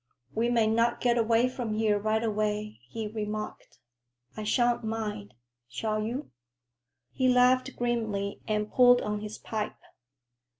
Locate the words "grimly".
7.75-8.41